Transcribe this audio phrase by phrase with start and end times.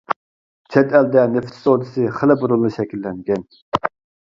[0.75, 3.49] چەت ئەلدە نېفىت سودىسى خېلى بۇرۇنلا شەكىللەنگەن.